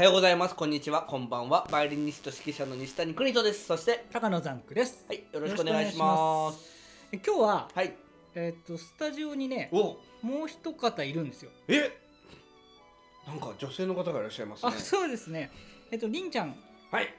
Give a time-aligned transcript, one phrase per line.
[0.00, 0.54] はようございます。
[0.54, 1.02] こんにちは。
[1.02, 1.68] こんばんは。
[1.70, 3.66] バイオリニスト指揮者の西谷邦人です。
[3.66, 5.04] そして高野ザンクです。
[5.06, 5.24] はい。
[5.30, 6.58] よろしくお願いします。
[7.12, 7.92] え今日は、はい。
[8.34, 9.98] えっとスタジオにね、お。
[10.26, 11.50] もう一方いるんですよ。
[11.68, 11.92] え？
[13.26, 14.72] なんか女性の方がいらっしゃいますね。
[14.74, 15.50] あ、そうですね。
[15.90, 16.56] えっとりんちゃん、
[16.90, 17.14] はい。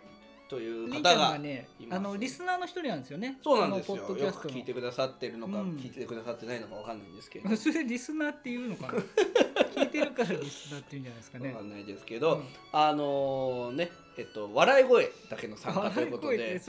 [0.49, 3.37] という方ががねあのリスナーの一人なんですよね。
[3.43, 3.97] そうなんですよ。
[3.97, 5.77] よく聞いてくださってるのか、うん。
[5.77, 7.47] 聞いてくださってないのかわかんないんですけど。
[7.55, 8.93] それリスナーっていうのかな？
[9.91, 11.49] てるからリスナーっていうんじゃないですかね。
[11.49, 11.61] わか。
[11.61, 12.43] んないですけど、うん。
[12.71, 16.61] あのねえっと笑い声だけの参加ということで。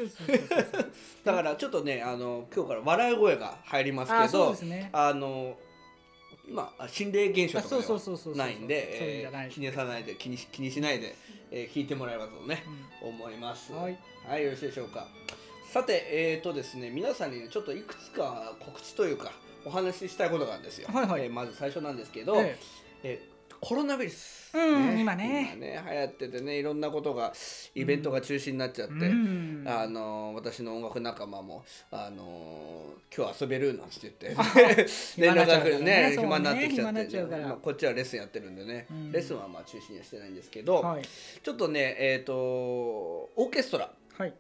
[1.24, 4.90] だからちょっとねあの今日から笑い声が入りますあ、けどそうですね。
[4.92, 5.56] あの
[6.48, 11.14] 今あ心霊現象とかないんで気にさないで気にし気にしないで、
[11.52, 12.64] えー聞いてもらえばとね
[13.02, 13.72] う思います。
[13.72, 13.98] んはい。
[14.26, 15.06] はいよろしいでしょうか。
[15.72, 19.32] さてえーとですね皆さんにねちょっといくつか告知というか
[19.64, 21.22] お話ししたいことがあるんですよ、はいはい。
[21.22, 25.52] えーまず最初なんですけど、ええーコロナウイルス、うん今ね。
[25.54, 27.32] 今ね流行っててねいろんなことが
[27.76, 29.64] イベントが中止になっちゃって、えうん。
[29.64, 34.34] あの私の音楽仲間もあの今日遊べるなんて言って。
[35.14, 37.04] 暇になっちゃうからねね暇になってきちゃって。
[37.04, 37.46] っちゃうから。
[37.46, 39.12] まあこっちはレッスンやってるんでね、うん。
[39.12, 41.02] レッスンはまあ中止にはしてないんですけど、はい。
[41.40, 43.92] ちょっとねえっ、とオーケストラ。
[44.18, 44.34] はい。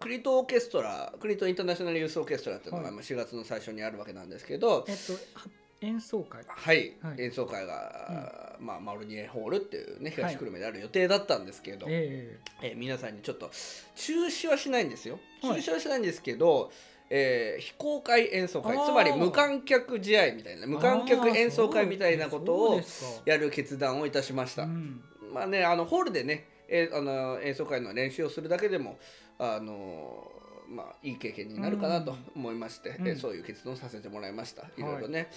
[0.00, 2.92] クリトオーケストラクリトインターナショナルユースオーケストラっていうのがはい。
[2.94, 5.48] まあ4月の最初にあるわけなんですけど、えっとは
[5.84, 6.42] 演奏会。
[6.46, 7.22] はい、はい。
[7.22, 13.50] 演奏会が、まあ、マルニエホールっていうね東久留米である予定だったんですけど、ええー皆さんにちょっと
[13.94, 15.18] 中止はしないんですよ。
[15.42, 15.60] 中はい。
[15.60, 16.72] 止はしないんですけど、
[17.10, 22.80] えー非公開演奏会つまり無観客試合みたいな無観客演奏会みたいなことを
[23.26, 25.02] ややる決断をいたしました、うん。
[25.32, 28.98] まあねあのホールでね、えーあの演奏会の練習をするだけでも
[29.38, 30.30] あの
[30.66, 33.08] まあいい経験になるかなと思いまして、うん。
[33.08, 34.62] えーそういう決断をさせてもらいました。
[34.78, 35.28] いろいろね、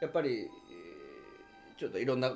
[0.00, 2.32] やっぱりえーちょっといろんなあ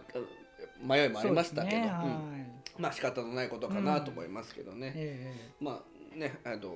[0.82, 1.88] 迷いもありましたけど、ねうん。
[1.88, 2.80] はい。
[2.80, 5.82] まあ仕方のないことかなと思いますけどね、えま
[6.14, 6.74] あねあの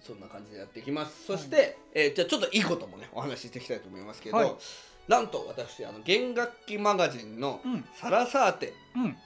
[0.00, 1.24] そんな感じでやっていきます。
[1.26, 4.54] そして、えーじゃあちょっといいこともねお話ししていきたいと思いますけど、はい。
[5.08, 8.72] なんと私あの弦楽器マガジンのうん「サラサーテ。
[8.96, 9.16] うん、」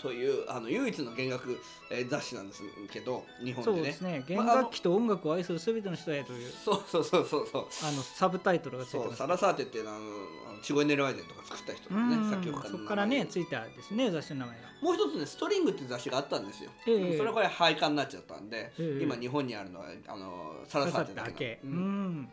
[0.00, 1.58] というあの唯一の弦楽、
[1.90, 2.62] えー雑誌なんです
[2.92, 4.24] けど日本でねそうですね。
[4.26, 9.18] 弦楽器と音楽を愛するすべての人へというそうそうそうそうそうあのサブタイトルがついてそうます。
[9.18, 14.68] サラサーテっていうのはあのチゴイネルアイデンとか作った人ねん作曲家のそこからねついたですね雑誌の名前が。
[14.82, 22.32] もう一つねストリングっていう雑誌があったんですよ、ええそれはこれ廃刊になっちゃったんで、ええ今日本にあるのはあのサラサーテだけなのううんん。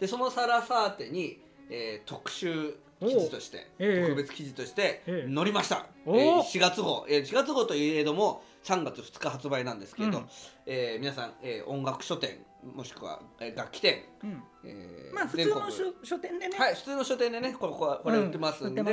[0.00, 1.38] でそのサラサーテに、
[1.70, 4.02] えー特集記事として、ええ。
[4.02, 5.34] 特別記事としてええ。
[5.34, 6.42] 載りました、えおー。
[6.42, 10.28] 4月号、えー4月号といえども3月2日発売なんですけど、うん。
[10.66, 12.38] えー皆さん、えー音楽書店
[12.74, 14.42] もしくは、えー楽器店、うん。
[14.64, 16.58] えーまあ普通の書書店でね。
[16.58, 18.88] はい普通の書店でねこれこれこれ売ってますんで、うん。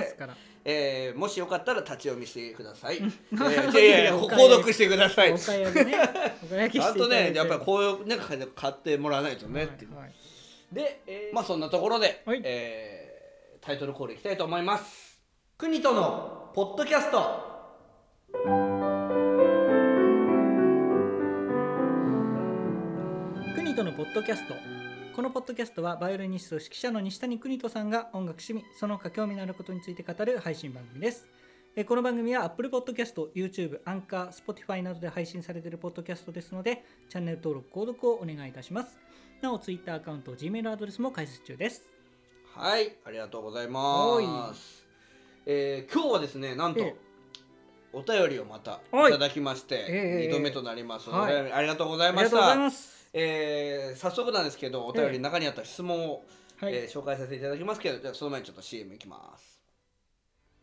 [0.66, 3.08] えーもしよかったら立ち読みしてください、えん。
[3.38, 5.32] ー いやいや購読してください。
[5.32, 5.98] お買い上げね。
[6.44, 7.08] お買い上げちゃんと。
[7.08, 8.18] ねやっぱりこういうね
[8.56, 9.96] 買ってもらわないとね、はいっていう。
[9.96, 10.14] はい。
[10.72, 12.42] で、えーまあそんなところで、はい。
[12.44, 12.93] えー
[13.66, 15.22] タイトルコールいきたいと思います。
[15.58, 17.54] 国とのポッドキャスト。
[23.56, 24.56] 国とのポッドキャスト。
[25.16, 31.30] このポッドキャストはバイオリニスト指揮者の西谷邦人さんが音楽趣味その他興味のあることについて語る配信番組です。
[31.78, 39.00] えーこの番組は Apple Podcast、YouTube、アンカー、Spotify などで配信されているポッドキャストですのでチャンネル登録、購読をお願いいたします。
[39.42, 41.93] なお Twitter アカウント、Gmail アドレスも開設中です
[42.56, 44.86] はいありがとうございます、
[45.48, 46.96] えー今日はですねなんと、ええ。
[47.94, 49.10] お便りをまたはい。
[49.10, 51.34] いただきまして、ええ2度目となります、はい。
[51.34, 52.70] お便りありがとうございました
[53.14, 56.24] えー早速なんですけどお便りの中にあった質問を、
[56.60, 59.60] はい、えー紹介させていただきますけどじゃあその前にちょっと CM いきます。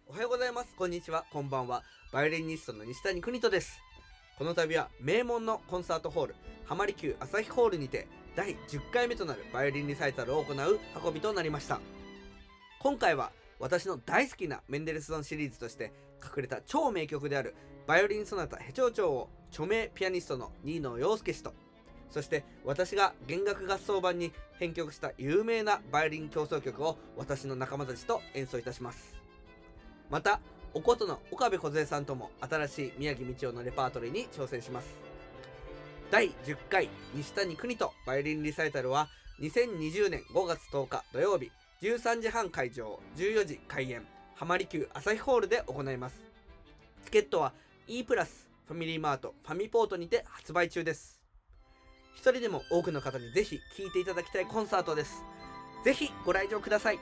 [0.06, 0.72] おはようございます。
[0.76, 1.24] こんにちは。
[1.32, 1.82] こんばんは。
[2.12, 3.80] バイオリニストの西谷邦人です。
[4.38, 6.34] この度は名門のコンサートホール
[6.64, 8.06] 浜離宮朝日ホールにて
[8.36, 11.80] 第10回目となるバイオリンリサイタルを行う運びとなりました。
[12.78, 15.92] 今回は私の大好きなメンデルスゾンシリーズとして
[16.24, 17.54] 隠れた超名曲である
[17.86, 21.52] バイオリンソナタヘチョウチョウを著名ピアニストの新野陽介氏と
[22.10, 29.14] そして私が弦楽合奏版に編曲した有名なバイオリン協奏曲を私の仲間たちと演奏いたします。
[30.08, 30.40] また
[30.74, 35.09] おことの岡部梢さんとも新しい宮城道夫のレパートリーに挑戦します。
[36.10, 39.08] 第10回西谷邦人バイオリンリサイタルは
[39.40, 41.52] 2020年5月10日土曜日
[41.82, 44.02] 13時半会場14時開演
[44.34, 46.20] 浜離宮朝日ホールで行います。
[47.04, 47.52] チケットは
[47.86, 51.20] E プラスファミリーマートファミポートにて発売中です。
[52.16, 55.22] 一人でも多くの方にぜひ聴いていただきたいコンサートです。
[55.84, 56.98] ぜひご来場ください。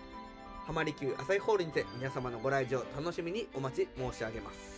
[0.66, 4.77] 浜離宮朝日ホールにて皆様のご来場楽しみにお待ち申し上げます。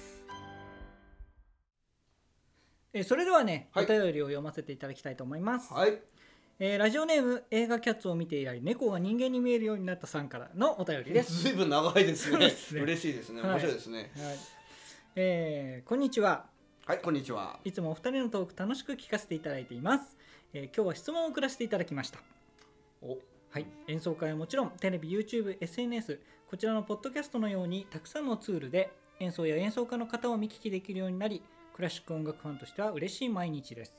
[2.93, 3.85] えーそれではね、はい。
[3.85, 5.99] お便りを読ませていただきたいと思います、はい。
[6.59, 12.39] えーラジオネーム映画キャッツを見て以来猫が人間に見えるようになったさんからのお便りです、 ずいぶん長いですね。
[12.39, 12.81] ね。
[12.81, 13.43] 嬉しいですね。
[13.43, 13.51] はい。
[13.53, 13.99] 面白いですね。
[13.99, 14.39] はい。
[15.17, 16.47] えーこんにちは。
[16.85, 17.61] はい、こんにちは。
[17.65, 20.17] いつもお二人のトーク楽しく聞かせていただいています、
[20.53, 22.19] えー今日は質問を送らせていただきました。
[23.03, 23.19] お。
[23.51, 28.91] はい、演奏会はもちろんテレビ YouTube SNS こちらのポッドキャストのようにたくさんのツールで
[29.21, 31.43] 演奏や演奏家の方を見聞きできるようになり
[31.81, 33.93] クラシック音楽ファンとしては嬉しい毎日です。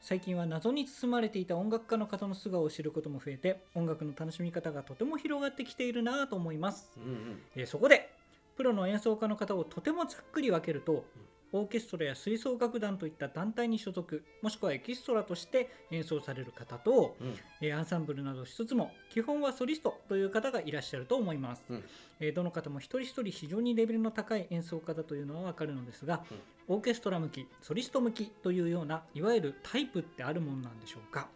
[0.00, 7.42] 最近は謎に包まれていた音楽家の方の素顔を知ることも増えて音楽の楽しみ方がとても広がってきているなぁと思います、うんうん。
[7.54, 8.10] えーそこで
[8.56, 11.04] プロの演奏家の方をとてもざっくり分けると
[11.52, 17.34] オーケストラや吹奏楽団といった団体に所属もしくはエキストラとして演奏される方と、うん。
[17.60, 21.84] えーアンサンブルなどしつつも基本はソリストという方がいらっしゃると思います、うん。
[22.20, 26.24] えーどの方も一人一人非常にレベルの高い演奏家だというのはわかるのですが、
[26.68, 31.28] オーケストラ向きソリスト向きというようないわゆるタイプってあるものなんでしょうか、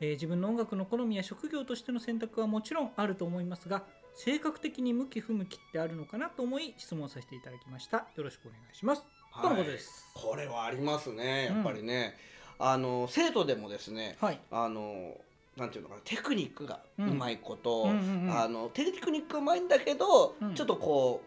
[0.00, 3.84] えー自分の音楽の好みや職業としての選択はもちろんあると思いますが
[4.14, 8.08] 性格的に向き不向きってあるのかなと思い質問させていただきました。
[8.16, 9.06] よろしくお願いします、
[9.40, 12.14] とのことですこれはありますねやっぱりね、
[12.58, 14.40] あの生徒でもですねはい。
[14.50, 15.16] あの
[15.56, 18.38] なんていうのかなテクニックがうまいこと、うんうんうん。
[18.38, 20.54] あのテクニックうまいんだけど、うん。
[20.54, 21.22] ちょっとこ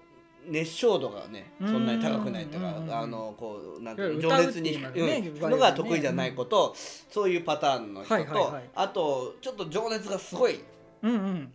[0.47, 6.75] う熱唱度がねそんなに高くないっていうか、うんうんうんあのこうなんていう情熱に歌うっていうのが得意じゃないこと、
[7.09, 8.69] そういうパターンの人と、はいはいはい。
[8.75, 10.59] あとちょっと情熱がすごい
[11.01, 11.53] うんうん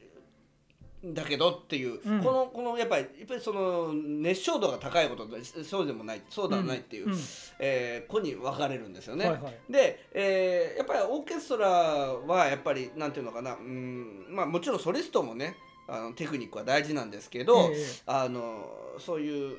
[1.04, 2.22] だけどっていう、うん。
[2.22, 7.18] このこのやっぱりやっぱりその熱唱度が高いこととそうでもないそうではないっていう、うん
[7.58, 9.24] えー子に分かれるんですよね。
[9.30, 9.72] はいはい。
[9.72, 15.56] で、えーやっぱりオーケストラはやっぱりなんていうのかなうんまあもちろんソリストもね
[15.88, 17.84] あのテクニックは大事なんですけど、ええ。
[18.06, 18.66] あの
[18.98, 19.56] そういう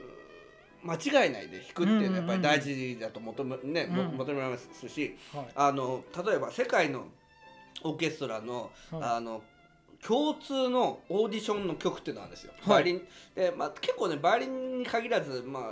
[0.84, 5.46] 間違いないで弾くっていうのはやっぱり大事だと求め,、ね求められますしはい。
[5.56, 7.06] あの例えば世界の
[7.84, 9.02] オーケストラの,、はい。
[9.04, 9.42] あの
[10.06, 12.54] 共通のオーディションの曲っていうのなんですよ。
[12.62, 12.70] はい。
[12.70, 13.02] バイオリン。
[13.36, 15.64] で、まあ、結構ねバイオリンに限らず、まあ、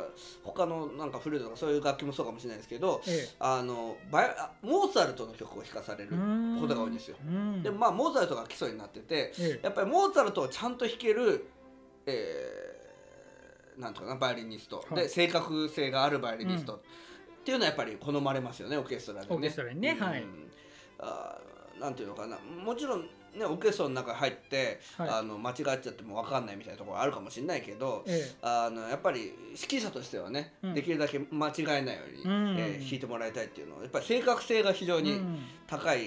[0.44, 7.18] 他のなんかフルートとかそういう楽器もそうかもしれないですけどえあのバイあモーツァルトの曲を弾かされるえことが多いんですよ。
[7.28, 7.64] うん。
[7.64, 9.60] でまあモーツァルトが基礎になっててええ。
[9.64, 11.48] やっぱりモーツァルトをちゃんと弾ける、
[12.06, 15.04] えーなんとかなバイオリニスト、はい。
[15.04, 16.80] で正確性があるバイオリニスト、っ
[17.46, 19.36] ていうのはやっぱり好まれますよねオーケストラでね。
[19.36, 20.06] オーケストラにねうん。
[20.06, 20.24] はい
[21.00, 22.38] あーなんていうのかな。
[22.40, 25.10] もちろんねオーケストラの中に入って、はい。
[25.10, 28.36] あの間違っちゃっても分かんないみたいなところあるかもしれないけど、ええ。
[28.42, 30.74] あのやっぱり指揮者としてはね、うん。
[30.74, 32.56] できるだけ間違えないように、うん。
[32.58, 35.40] えー弾いてもらいたいっていうのはやっぱり正確性が非常にうん。
[35.68, 36.00] 高い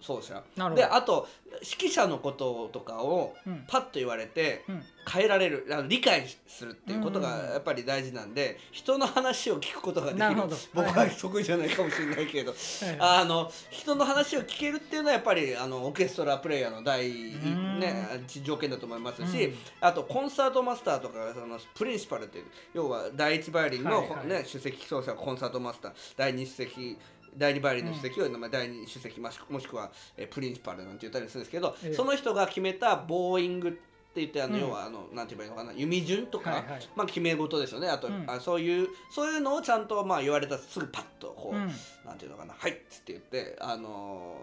[0.00, 0.74] 奏者、なるほど。
[0.76, 1.28] であと
[1.62, 3.64] 指揮者のこととかをうん。
[3.66, 10.42] パッと言われてうん変えられるあの理解するっていうことがうんやっぱり大事なんで人の話を聞くことができる。
[10.74, 12.54] 僕は得意じゃないかもしれないけど、
[12.98, 19.56] あの人の話を聞けるっていうのはやっぱりあのオーケストラプレイヤーの第ね条件だと思いますし、うん。
[19.80, 22.44] あとコンサートマスターとかそのプリンシパルっていう
[22.74, 26.98] 要は第一バイオリンの、ね、首席奏者はコンサートマスター第二首席
[27.36, 31.94] 第二バイオリンの首席を、まあ第二首席もしくは、えープリンシパルなんて言ったりするんですけど、ええ。
[31.94, 34.60] その人が決めたボーイングって言ってあの、うん。
[34.60, 36.64] 要はあのなんて言えばいいのかな弓順とか、
[36.94, 37.88] まあ決め事ですよね。
[37.88, 38.24] あと、うん。
[38.28, 41.70] あそういうそういうのをちゃんとまあ言われたらすぐパッとこう、うん。
[42.04, 44.36] なんていうのかなはいっつって言ってあの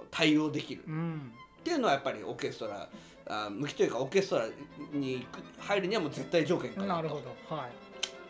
[0.00, 0.82] ー対応できる。
[0.86, 1.32] うん。
[1.60, 2.88] っていうのはやっぱりオーケストラ
[3.28, 4.46] あ向きというかオーケストラ
[4.92, 5.26] に
[5.58, 7.54] 入るにはもう絶対条件かなとなるほど。
[7.56, 7.70] はい。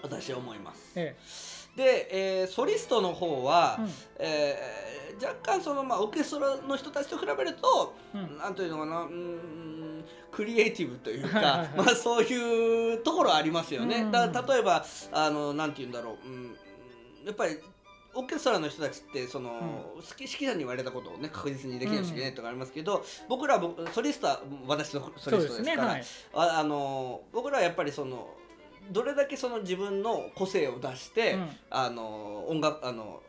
[0.03, 0.93] 私は思います。
[0.97, 1.17] え
[1.75, 2.09] で、
[2.41, 3.91] えーソリストの方は、えうん。
[4.19, 8.39] えー若干その、まあ、オーケストラの人たちと比べると、うん。
[8.39, 9.72] なんというのかなうーん
[10.33, 14.03] クリエイティブというか、まあ、そういうところありますよね。
[14.03, 14.11] うん。
[14.11, 16.57] だ例えばあのなんて言うんだろう、うん、
[17.27, 17.59] やっぱり
[18.15, 25.77] オーケストラの人たちってその、好き指揮者に言われたことをね確実にできなきゃいけないとかありますけど、僕らは僕ソリストは私のソリストですからすね。
[25.77, 26.05] はい。
[26.35, 28.29] ああの僕らはやっぱりその
[28.91, 31.51] どれだけその自分の個性を出して、うん。
[31.71, 33.23] あの音楽あの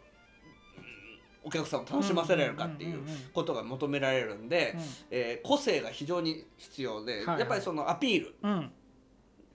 [1.44, 3.02] お客さんを楽しませられるかっていう
[3.34, 4.76] ことが求められるんで、
[5.12, 8.36] えー個性が非常に必要で、やっぱりそのアピール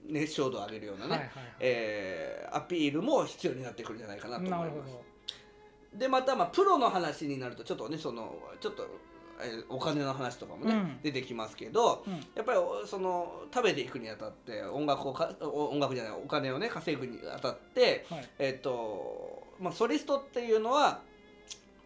[0.07, 1.29] 熱唱度を上げるようなね、はいはい
[1.59, 4.95] えーアピールも必要になってくるんじゃないかなと思います。
[5.93, 10.99] でまたまあプロの話になるとちょっとねそのちょっと、えーお金の話とかもね、うん。
[11.01, 12.13] 出てきますけど、うん。
[12.13, 18.29] やっぱりおその食べていくにあたって音楽をかお音楽じゃないお金をね稼ぐにあたってはい。
[18.39, 21.01] えっ、とまあソリストっていうのは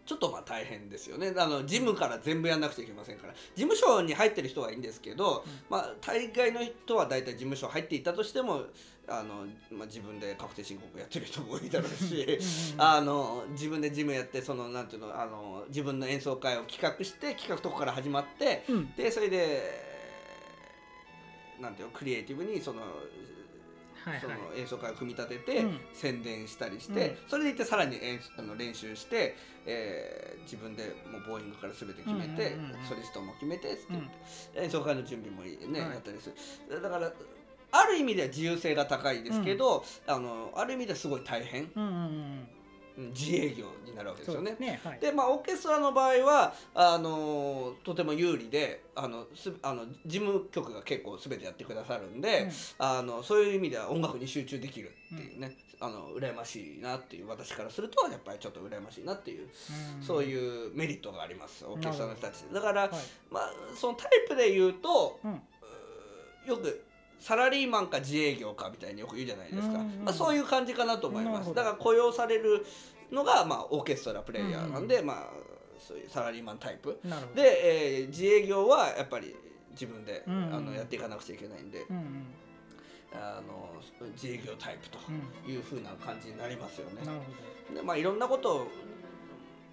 [0.06, 1.34] ちょっとまあ大変ですよね。
[1.38, 3.34] あの事務から全部やんなくちゃいけませんから。
[3.34, 8.64] 事務所に入ってる人はいいんですけど、まあ、大概の人は大体事務所入っていたとしても
[9.08, 12.40] あの、まあ、自分で確定申告やってる人もいいだろうし
[12.78, 18.94] あの自分で事務やってそのなんていうのあの自分の演奏会を企画して企画とこから始まって、うん。
[18.96, 19.94] でそれで
[21.62, 22.82] なんていうのクリエイティブにその
[24.22, 25.80] その演奏会を組み立てて、うん。
[25.94, 27.18] 宣伝したりして、うん。
[27.28, 32.86] それでいってさらに演あの練習して、えー自分でもうボーイングから全て決めて、うんうんうんうん。
[32.86, 34.08] ソリストも決めてって言って、
[34.58, 34.64] うん。
[34.66, 35.90] 演奏会の準備もいいね、はい。
[35.92, 36.34] やったりす
[36.70, 36.82] る。
[36.82, 37.12] だから
[37.72, 42.48] ある意味では自由性が高いですけど、あのある意味ではすごい大変、うんうんうんうん
[42.98, 44.56] 自営業になるわけですよね。
[44.60, 44.80] ね。
[44.84, 45.00] はい。
[45.00, 52.52] でまあオーケストラの場合はあのとても有利であのすあの事務局が結構全てやってくださるんで、うん。
[52.78, 59.50] あのそういう意味では音楽に集中できるっていうね、あの羨ましいなっていう私からするとやっぱりちょっと羨ましいなっていう、
[60.00, 60.04] うん。
[60.04, 62.92] そういうメリットがありますオーケストラの人たちだから、はい。
[63.32, 65.42] まあそのタイプで言うと、うん。
[66.46, 66.84] よく
[67.24, 71.54] サラリーマンか自営業かみたいによく言うじゃないですか、うんうんまあ、そういう感じかなと思います。
[71.54, 72.66] だから雇用される
[73.14, 77.00] のが、まあ、オーケストラプレイヤーなんで、まあそういうサラリーマンタイプ。
[77.34, 79.34] で、えー自営業はやっぱり
[79.72, 80.54] 自分で、うんうん。
[80.54, 82.26] あのやっていかなくちゃいけないんで、うんうん。
[83.14, 83.72] あの
[84.12, 85.00] 自営業タイプと
[85.48, 85.54] うん。
[85.54, 87.06] いうふうな感じになりますよね。
[87.06, 87.20] なる
[87.70, 88.68] ほでまあいろんなことを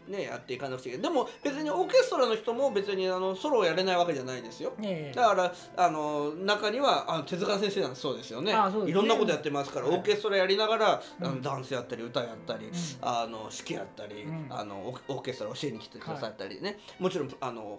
[0.09, 1.13] ねやっていかなくちゃいけない。
[1.13, 4.73] でも別にオーケストラの人も別にあのソロをやれないわけじゃないですよ。
[4.79, 5.17] どええ。
[5.17, 8.53] だからあの中にはあの手塚先生なんてそうですよね。
[8.53, 8.59] ね。
[8.87, 9.97] いろんなことやってますから、はい。
[9.97, 11.37] オーケストラやりながら、あうん。
[11.37, 12.71] のダンスやったり歌やったり、ん。
[13.03, 14.47] あの指揮やったり、うん。
[14.51, 17.79] あのオーケストラ教えに来てくださったりね、もちろんあの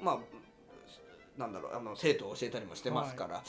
[0.00, 0.18] まあ
[1.38, 3.42] なんだろうあの生徒を教えたりもしてますから、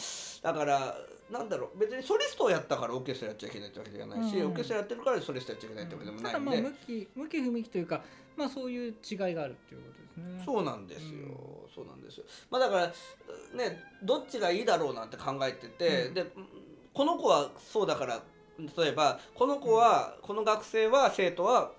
[0.44, 0.98] だから
[1.32, 4.48] なんだろう別にソリストをやったからオーケストラやっちゃいけないってわけではないし、うん。
[4.48, 8.02] オーケストラやってるからソリストやっちゃいけないってわけでもたないんで、だまあ向き向き不向きというか
[8.36, 10.44] まあそういう違いがあるっていうことですね。
[10.46, 12.26] そうなんですよ、うんそうなんですよ。
[12.50, 16.14] まあだからねどっちがいいだろうなんて考えてて、うん。
[16.14, 16.26] で
[16.94, 18.24] この子はそうだから
[18.78, 21.72] 例えばこの子は、この学生は生徒は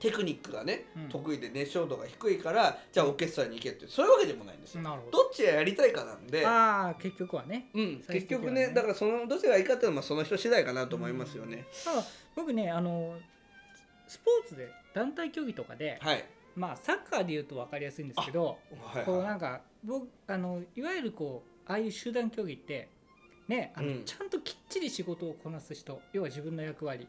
[0.00, 1.08] テクニックがね、うん。
[1.08, 4.82] 得意で熱唱度が低いからじゃあオーケストラに行けってそういうわけでもないんですよ。
[5.12, 5.20] ど。
[5.30, 7.68] っちがやりたいかなんで、ああ結局はね。
[7.74, 11.66] うん、結局ねだからそのどっちがいいかっていうのはその人次第かなと思いますよね。
[11.84, 12.02] ただ
[12.34, 13.16] 僕ねあの
[14.08, 16.24] スポーツで団体競技とかではい、
[16.56, 22.88] まあサッカーで言うと分かりやすいんですけどはいはこうなんか僕あのいわゆるこうああいう集団競技って
[23.48, 24.04] ねあの、うん。
[24.04, 27.04] ちゃんときっちり仕事をこなす人要は自分の役割。
[27.04, 27.08] い、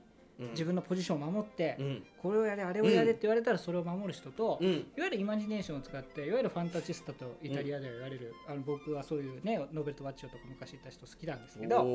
[0.49, 2.03] 自分のポジションを守って、うん。
[2.21, 4.69] これをやれあれをやれって言われたらそれを守る人と、うん。
[4.69, 11.85] いわゆるイマジネーションを使っていわゆるファンタジスタとイタリアでは言われる、あの僕はそういうねノーベルト・バッチョとか昔言った人好きなんですけど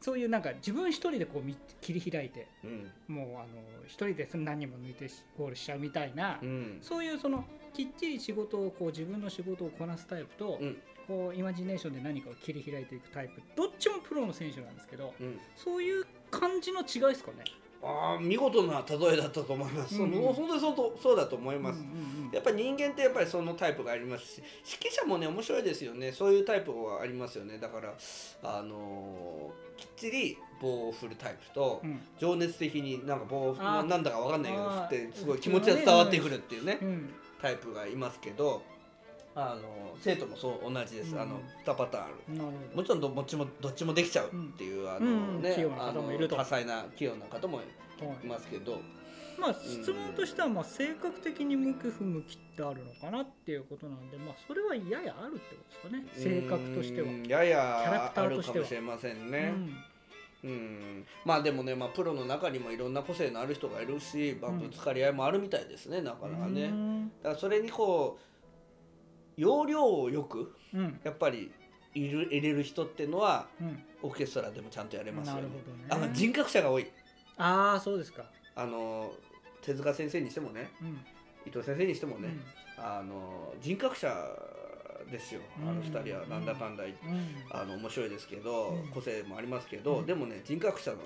[0.00, 3.14] そういうなんか自分一人でこうみ切り開いてうん。
[3.14, 3.46] もうあの
[3.86, 5.08] 一人で何人も抜いて
[5.38, 6.78] ゴールしちゃうみたいな、うん。
[6.82, 10.76] そういうそのきっちり仕事をこう自分の仕事をこなすタイプと、うん
[11.08, 15.40] こうイマジネーションで何かを切り開いていくタイプどっちもプロの選手なんですけどうん。
[15.56, 17.38] そういう感じの違いですかね。
[17.82, 20.00] ああ見事な例えだったと思います。
[20.00, 21.80] うんそう本当にそうとそうだと思います。
[21.80, 22.30] うんうんうん。
[22.32, 24.42] やっぱり人間ってやっぱりそのタイプがありますし
[24.80, 26.12] 指揮者もね面白いですよね。
[26.12, 27.58] そういうタイプはありますよね。
[27.58, 27.94] だから
[28.42, 32.00] あのーきっちり棒を振るタイプと、うん。
[32.18, 37.10] 情熱的になんか棒をなんだかわかんないけど振ってすごい気持ちが伝わってくるっていうねうん。
[37.40, 38.62] タイプがいますけど
[39.34, 41.20] あの生徒もそう同じです、うん。
[41.20, 42.14] あの2パターンある。
[42.74, 45.08] もちろんどどっちもどっちもできちゃうっていう、あのう
[45.38, 45.42] ん。
[45.42, 46.34] ね、器用な方もいると。
[46.34, 47.62] あの多彩な器用な方もい
[48.24, 48.80] いますけど、
[49.38, 56.40] まあ質問としてはまあ性格的に向き不向きってあるのかなっていうことなんでまあそれはややあるってことですかね。
[56.42, 57.08] 性格としては。
[57.08, 58.54] うんやキャラクタやあるーとしては。
[58.56, 59.54] かもしれませんね。
[59.54, 59.74] うん。
[60.42, 64.60] うん、まあでもね、まあ、プロの中にもいろんな個性のある人がいるし、まあ、うん。
[64.60, 66.00] ぶつかり合いもあるみたいですね。
[66.00, 66.64] なかなかね。
[66.64, 67.12] うん。
[67.22, 68.29] だからそれにこう
[69.40, 71.00] 要領をよくうん。
[71.02, 71.50] やっぱり
[71.94, 73.82] 入れ入れる人っていうのはうん。
[74.02, 75.42] オーケストラでもちゃんとやれますよね。
[75.42, 75.48] ね。
[75.88, 76.86] あの人格者が多い。
[77.36, 78.24] ああそうですか。
[78.54, 79.12] あの
[79.62, 81.00] 手塚先生にしてもねうん。
[81.46, 82.28] 伊藤先生にしてもね、
[82.78, 82.84] うん。
[82.84, 84.14] あの人格者
[85.10, 85.40] ですよ。
[85.66, 86.26] あの二人は。
[86.26, 86.84] なんだかんだ。
[86.84, 86.92] うん。
[87.50, 88.88] あの面白いですけど、うん。
[88.88, 90.06] 個性もありますけど、うん。
[90.06, 90.98] でもね人格者の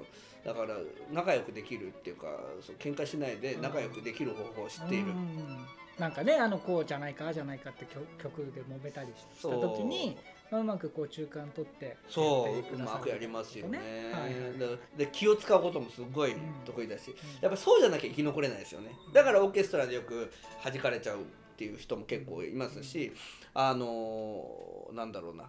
[0.44, 0.76] だから
[1.12, 2.26] 仲良くできるっていうか
[2.60, 5.66] そう喧嘩しないで仲良くできる方法を知っている、うん
[5.98, 10.16] なんかねあのこうじゃないかじゃないかって曲曲で揉めたりした時に、
[10.50, 12.74] まあ、うまくこう中間取ってそう。
[12.74, 13.78] うまくやりますよね。
[14.12, 14.98] はい。
[14.98, 17.16] で気を使うこともすごいうん得意だし、うん。
[17.40, 18.90] やっぱそうじゃなきゃ生き残れないですよね。
[19.12, 20.32] だからオーケストラでよく
[20.62, 21.20] 弾かれちゃうっ
[21.56, 23.12] ていう人も結構いますし、
[23.54, 25.48] あのーなんだろうな。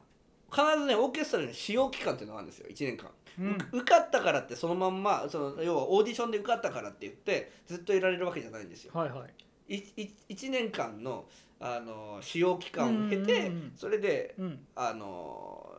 [0.52, 3.10] 必ずねオーケストラに使用期間っていうのがあるんですよ1年間。
[3.40, 3.58] うん。
[3.80, 8.92] 受かったからってそのまんまその要はオーディションで受かったからって言ってずっといられるわけじゃないんですよ。
[8.94, 9.34] はいはい
[9.68, 11.26] 1年間の
[11.60, 14.60] あの使用期間を経て、それでうん。
[14.76, 15.72] あの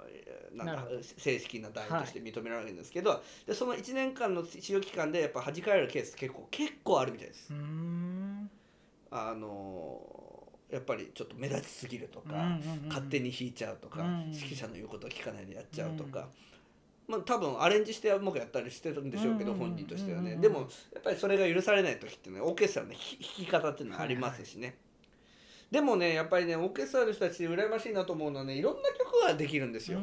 [0.55, 1.03] なんだなるほど。
[1.03, 7.53] 正式な団員として認められるんですけど、でその1年間の使用期間でやっぱ弾かれるケース結構結構あるみたいです。
[9.11, 10.01] あの
[10.71, 16.29] やっぱりちょっと目立ちすぎるとか、勝手に弾いちゃうとか、指揮者の言うことを聞かないでやっちゃうとか、
[17.09, 24.77] まあ多分アレンジして僕やったりしてるんでしょうけど、本人としてはね、でもやっぱりそれが許されない時ってねオーケストラの弾き方っていうのはありますしね、
[25.71, 30.01] でもねやっぱりねオーケストラの人たち羨ましいなと思うのはねいろんな曲ができるんですよ。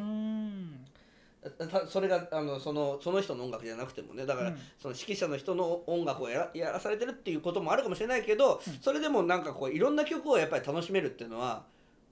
[1.90, 4.26] それがあのそのその人の音楽じゃなくてもね。
[4.26, 4.58] だから、うん。
[4.80, 8.74] その指揮者の人の音楽をやらやらされてるっていうこともあるかもしれないけど、うん。
[8.80, 11.66] それでもなんかこういろんな曲をやっぱり楽しめるっていうのは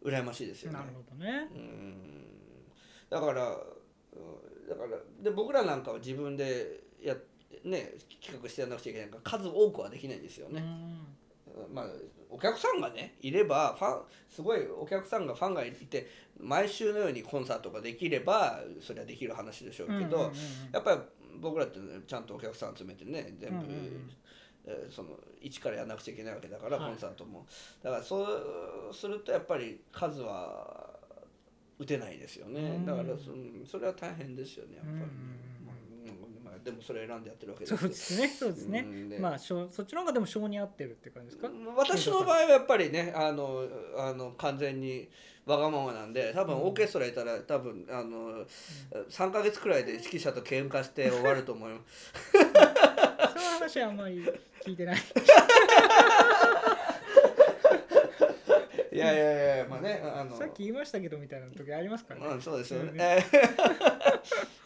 [0.03, 0.79] 羨ましいですよね。
[0.79, 0.89] なる。
[0.93, 1.47] ほどね。
[1.55, 1.93] うん。
[3.09, 3.57] だからうん
[4.71, 7.13] だからで僕らなんかは自分でや
[7.65, 10.63] ね企画してやらなくちゃいけないから数多くはできないんですよね。
[11.73, 11.85] まあ
[12.29, 16.07] お客さんがねいればファンすごいお客さんがファンがいて
[16.39, 20.35] 毎週のようにコンサートができればそれはできる話でしょうけど、うんうんうんうん。
[20.71, 20.99] やっぱり
[21.41, 24.11] 僕らって、ね、ちゃんとお客さん集めてね全部、うんうんうん。
[24.65, 25.09] えーその
[25.41, 26.89] 一からやらなくちゃいけないわけだから、はい。
[26.91, 27.45] コンサートも。
[27.83, 30.80] だからそうするとやっぱり数は
[31.81, 32.85] 打てないですよね、うん。
[32.85, 35.09] だからそうんそれは大変ですよねやっぱり、うんうんうん。
[36.35, 38.85] うんまあ、でもそれ選んでやってるわけそうですねそうですね。
[38.87, 39.17] うんで。
[39.17, 41.49] まあそっちの方がでも性に合ってるって感じですか？
[41.75, 43.65] 私の場合はやっぱりねあの
[43.97, 45.09] あの完全に
[45.45, 46.61] わがままなんで多分うん。
[46.63, 48.45] オーケストラいたら多分あの
[49.09, 52.13] 3か月くらいで指揮者と喧嘩して終わると思います。
[52.37, 54.23] その話はあんまり
[54.63, 54.99] 聞いてないい
[59.01, 63.25] やいやいやまあねあのさっき言いましたけどみたいな時ありますからね、うん、そうですよね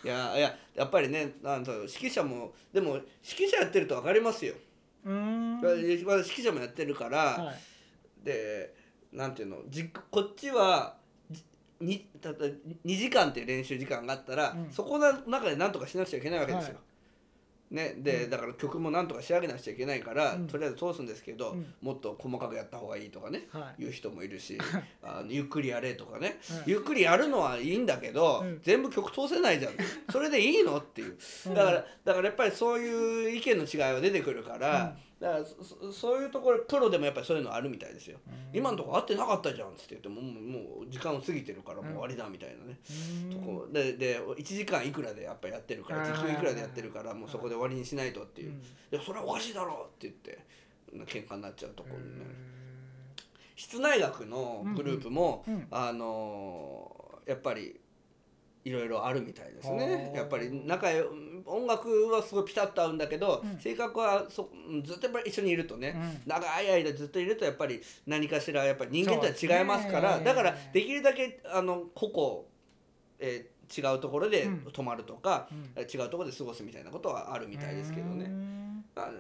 [0.04, 0.08] うん。
[0.08, 3.04] いやいややっぱりねあの指揮者もでも指
[3.46, 4.54] 揮者やってると分かりますよ。
[5.06, 7.56] うーんまあ指揮者もやってるから、はい
[8.25, 8.74] で
[9.13, 10.98] なんていうのじこっちは
[11.30, 11.44] じ
[11.80, 16.75] にたと2時間っていう練習時間があったら、うんそこの中で何とかしなくちゃいけないわけですよ。
[16.75, 16.80] は
[17.72, 18.29] ね、で、うん。
[18.29, 20.48] だから曲も何とか仕上げなくちゃいけないから、うん。
[20.48, 21.73] とりあえず通すんですけど、うん。
[21.82, 23.47] もっと細かくやった方がいいとかね。
[23.51, 23.82] はい。
[23.82, 24.58] 言う人もいるし
[25.01, 28.60] あのゆっくりやれとかね、はいゆっくりやるのはいいんだけど、うん。
[28.62, 29.73] 全部曲通せないじゃん。
[30.12, 30.78] それでいいの？
[30.78, 31.17] っていう。
[31.54, 38.19] だからだからやっぱりそういう意見の違いは出てくるから、だからそそそういうところプロでもやっぱりそういうのあるみたいですよ。
[38.54, 42.80] 今のところ合ってなかったじゃんっつって言ってももうもう時間を過ぎてるからもう終わりだみたいなね、
[43.32, 48.51] とこでで1時間いくらでやっぱやってるから時給いくらでやってるからもうそこで終わりにしないとっていう。
[48.51, 50.39] うん「いやそれはおかしいだろ」って言って
[51.12, 52.01] 喧嘩になっちゃうところね。
[52.04, 52.36] うん。
[53.56, 55.67] 室内楽のグループも、うんうん。
[55.71, 57.80] あのーやっぱり
[58.65, 60.17] いろいろあるみたいですはねあ。
[60.17, 61.06] やっぱり仲良
[61.45, 63.60] 音楽はすごいピタッと合うんだけど、うん。
[63.60, 64.49] 性格はそ
[64.84, 66.21] ずっとやっぱり一緒にいるとね、うん。
[66.25, 70.25] 長い間ずっといるとやっぱり何かしらやっぱり人間とは違いますからね。
[70.25, 72.41] だからできるだけあの個々、
[73.19, 74.60] えー違うところでうん。
[74.71, 75.69] 泊まるとか、うん。
[75.75, 78.64] えー違うところで過ごすみたいなことはあるみたいですけどうね。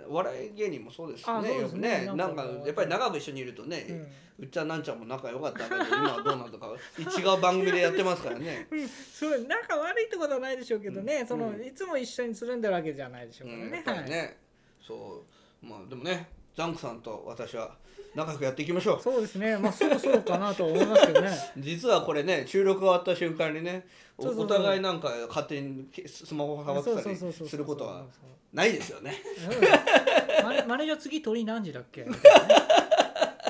[0.07, 1.65] お笑い芸人もそうですよあそうですね。
[1.65, 1.99] よくね。
[1.99, 4.07] ねなんんかやっぱり長く一緒にいるとね、
[4.39, 8.67] うっちゃんなんちゃんも仲良かったけど今はどうなんとか 違う番組でやってますからね。
[8.71, 8.87] うん。
[8.87, 11.27] そう仲悪いってことはないでしょうけどね、うん。
[11.27, 11.61] そのうん。
[11.61, 13.49] いつも一緒につるんでるわけじゃないでしょう
[13.83, 14.37] からね、
[14.81, 15.25] そ
[15.61, 15.65] う。
[15.65, 17.75] まあでもねザンクさんと私は
[18.15, 19.01] 仲良くやっていきましょう。
[19.01, 19.57] そうですね。
[19.57, 21.31] まあそろそろかなとは思いますけどね。
[21.57, 23.85] 実はこれね収録が終わった瞬間にね
[24.17, 28.05] お互いなんか勝手にスマホを触ってたりすることは
[28.53, 29.15] ないですよね。
[29.49, 32.03] うんマネージャー次鳥何時だっけ？
[32.03, 32.11] ね。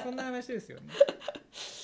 [0.03, 0.93] そんな話ですよね。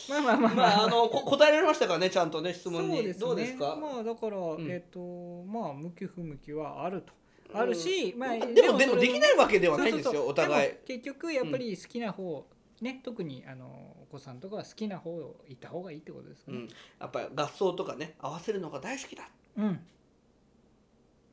[0.10, 0.84] まあまあまあまあ。
[0.86, 2.96] あのこ答えられましたかねちゃんとね質問に。
[2.96, 3.20] そうですね。
[3.26, 3.76] どうですか？
[3.80, 4.56] まあだから、ん。
[4.70, 5.00] えっ、と
[5.44, 7.14] まあ向き不向きはあると
[7.54, 10.72] あるし、まあでもでもできないわけではないんですよお互い。
[10.86, 12.46] 結局やっぱり好きな方、
[12.82, 13.66] ね特にあの
[14.02, 16.58] お子さんとかは好きな方を行った方がいいってことですかね。
[16.58, 16.68] うん、
[17.00, 19.30] やっぱり合奏とかね合わせるのが大好きだ。
[19.58, 19.80] うん。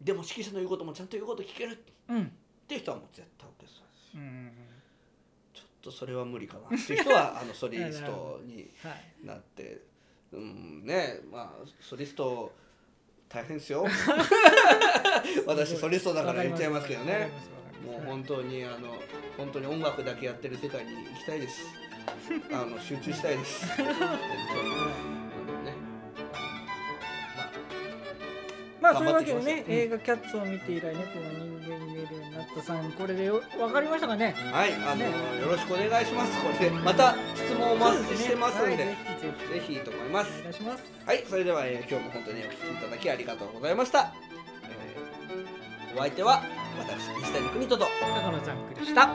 [0.00, 1.72] でも指揮者の言うこともちゃんと言うこと聞ける。
[1.72, 1.76] っ
[2.08, 2.32] うん。
[2.66, 3.82] ていう人はもう絶対 OK です。
[4.14, 4.52] うん。
[5.54, 9.26] ちょっとそれは無理かなっていう人は あのソリストにはい。
[9.26, 9.82] なって
[10.32, 12.52] うんねまあソリスト
[13.28, 13.86] 大変ですよ。
[15.46, 17.30] 私ソリストだから言っちゃいますけどね。
[17.84, 18.96] もう本当にあの
[19.36, 21.66] 本当に音楽だけやってる世界に行きたいです。
[22.50, 23.66] あの集中したいです。
[28.80, 32.92] まあそういうわけでね、映画「キャッツ」を見て以来猫が人間に見えるようになったさん。
[32.92, 34.34] これでよ分かりましたかね。
[34.52, 35.06] はい、あの、ね。
[35.40, 36.42] よろしくお願いします。
[36.42, 40.30] これでまた質問をお待ちしてますんで、はいぜひと思います。
[40.30, 40.42] ひお。
[40.44, 40.84] 願いします。
[41.04, 44.12] はい、それでは、えー今日も本当にお聞きいただきありがとうございました。
[44.62, 46.42] えーお相手は
[46.78, 47.82] 私西谷邦人と。
[47.82, 47.90] は
[48.22, 49.06] 高野ザンクでしたい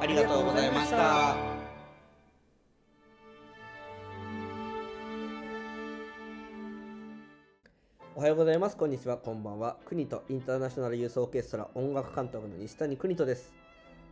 [0.00, 1.36] ありがとうございました。
[8.14, 8.76] おはようございます。
[8.78, 9.18] こんにちは。
[9.18, 9.76] こんばんは。
[9.84, 13.52] 国とインターナショナルユースオーケストラ音楽監督の西谷邦人です。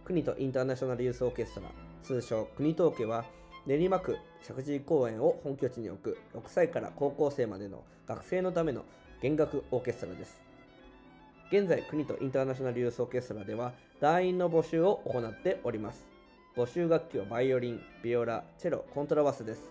[0.05, 1.69] 国とインターナショナルユースオーケストラ
[2.03, 3.25] 通称国東家は
[3.67, 8.85] 練馬区石神井公園を本拠地に置く6歳から高校生までの学生のための
[9.23, 10.41] 弦楽オーケストラです。
[11.53, 16.07] 現在国とインターナショナルユースオーケストラでは団員の募集を行っております。
[16.57, 19.71] 募集楽器はバイオリン、ビオラ、チェロ、コントラバスです。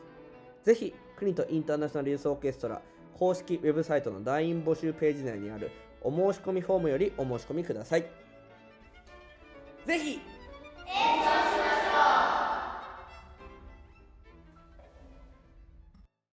[0.63, 2.81] ぜひ国とインターナショナルユースオーケストラ
[3.17, 5.71] 公式ウェブサイトの団員募集ページ内にある
[6.01, 8.05] お申し込みフォームよりお申し込みください。
[9.85, 11.58] ぜひ演奏し